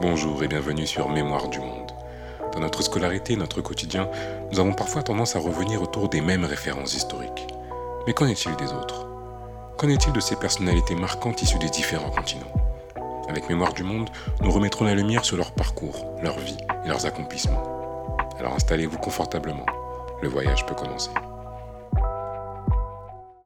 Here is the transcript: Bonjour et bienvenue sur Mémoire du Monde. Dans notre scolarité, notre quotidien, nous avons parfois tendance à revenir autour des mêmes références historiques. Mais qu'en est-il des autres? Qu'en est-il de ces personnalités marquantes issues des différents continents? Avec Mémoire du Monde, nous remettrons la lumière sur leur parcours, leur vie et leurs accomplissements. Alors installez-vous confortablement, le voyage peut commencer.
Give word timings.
Bonjour 0.00 0.42
et 0.42 0.48
bienvenue 0.48 0.86
sur 0.86 1.08
Mémoire 1.08 1.48
du 1.48 1.60
Monde. 1.60 1.92
Dans 2.52 2.60
notre 2.60 2.82
scolarité, 2.82 3.36
notre 3.36 3.60
quotidien, 3.60 4.08
nous 4.50 4.58
avons 4.58 4.72
parfois 4.72 5.02
tendance 5.02 5.36
à 5.36 5.38
revenir 5.38 5.82
autour 5.82 6.08
des 6.08 6.20
mêmes 6.20 6.44
références 6.44 6.94
historiques. 6.94 7.46
Mais 8.06 8.12
qu'en 8.12 8.26
est-il 8.26 8.56
des 8.56 8.72
autres? 8.72 9.06
Qu'en 9.78 9.88
est-il 9.88 10.12
de 10.12 10.20
ces 10.20 10.36
personnalités 10.36 10.94
marquantes 10.94 11.42
issues 11.42 11.58
des 11.58 11.70
différents 11.70 12.10
continents? 12.10 12.52
Avec 13.28 13.48
Mémoire 13.48 13.72
du 13.72 13.84
Monde, 13.84 14.10
nous 14.42 14.50
remettrons 14.50 14.84
la 14.84 14.94
lumière 14.94 15.24
sur 15.24 15.36
leur 15.36 15.52
parcours, 15.52 16.18
leur 16.22 16.38
vie 16.38 16.58
et 16.84 16.88
leurs 16.88 17.06
accomplissements. 17.06 18.16
Alors 18.38 18.54
installez-vous 18.54 18.98
confortablement, 18.98 19.66
le 20.22 20.28
voyage 20.28 20.66
peut 20.66 20.74
commencer. 20.74 21.10